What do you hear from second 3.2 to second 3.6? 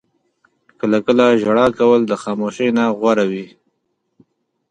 وي.